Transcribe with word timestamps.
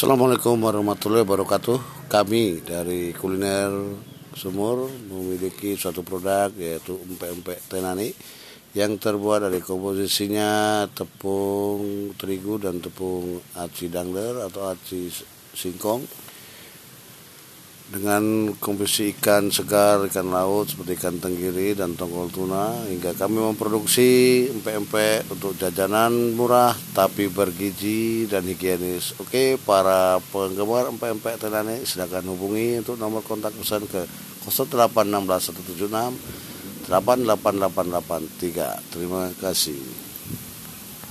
Assalamualaikum 0.00 0.56
warahmatullahi 0.64 1.28
wabarakatuh. 1.28 2.08
Kami 2.08 2.64
dari 2.64 3.12
kuliner 3.12 3.68
sumur 4.32 4.88
memiliki 4.88 5.76
suatu 5.76 6.00
produk 6.00 6.48
yaitu 6.56 6.96
empek-empek 6.96 7.60
tenani 7.68 8.08
yang 8.72 8.96
terbuat 8.96 9.44
dari 9.44 9.60
komposisinya 9.60 10.88
tepung 10.96 12.16
terigu 12.16 12.56
dan 12.56 12.80
tepung 12.80 13.44
aci 13.60 13.92
dangler 13.92 14.40
atau 14.40 14.72
aci 14.72 15.12
singkong 15.52 16.00
dengan 17.90 18.54
komposisi 18.62 19.18
ikan 19.18 19.50
segar, 19.50 19.98
ikan 20.06 20.30
laut 20.30 20.70
seperti 20.70 20.94
ikan 20.94 21.18
tenggiri 21.18 21.74
dan 21.74 21.98
tongkol 21.98 22.30
tuna 22.30 22.86
hingga 22.86 23.18
kami 23.18 23.42
memproduksi 23.42 24.46
empek-empek 24.46 25.26
untuk 25.26 25.58
jajanan 25.58 26.38
murah 26.38 26.70
tapi 26.94 27.26
bergizi 27.26 28.30
dan 28.30 28.46
higienis. 28.46 29.18
Oke, 29.18 29.58
para 29.58 30.22
penggemar 30.30 30.86
empek-empek 30.94 31.42
tenane 31.42 31.82
silakan 31.82 32.30
hubungi 32.30 32.78
untuk 32.78 32.94
nomor 32.94 33.26
kontak 33.26 33.58
pesan 33.58 33.82
ke 33.90 34.06
08176 34.46 35.90
888883. 36.86 38.94
Terima 38.94 39.34
kasih. 39.42 40.09